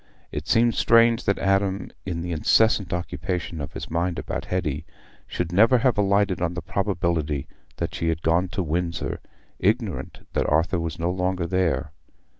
[0.31, 4.83] It seems strange that Adam, in the incessant occupation of his mind about Hetty,
[5.27, 7.45] should never have alighted on the probability
[7.77, 9.19] that she had gone to Windsor,
[9.59, 11.91] ignorant that Arthur was no longer there.